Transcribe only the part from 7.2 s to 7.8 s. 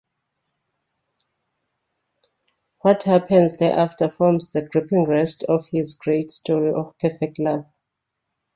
love.